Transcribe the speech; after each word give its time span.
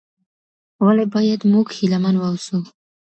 ولي 0.85 1.05
بايد 1.13 1.41
موږ 1.51 1.67
هيله 1.77 1.97
من 2.03 2.15
واوسو؟ 2.19 2.57